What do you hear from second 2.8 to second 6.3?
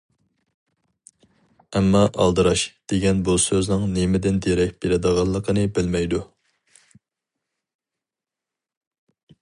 دېگەن بۇ سۆزنىڭ نېمىدىن دېرەك بېرىدىغانلىقىنى بىلمەيدۇ.